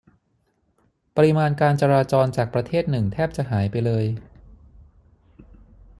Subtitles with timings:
[1.15, 4.05] ปริมาณการจราจรจากประเทศหนึ่งแทบจะหายไปเลย